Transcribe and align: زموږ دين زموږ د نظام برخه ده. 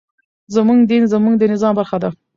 زموږ 0.55 0.79
دين 0.91 1.03
زموږ 1.13 1.33
د 1.37 1.43
نظام 1.53 1.73
برخه 1.79 1.97
ده. 2.03 2.09